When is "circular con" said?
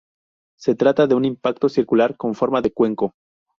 1.69-2.33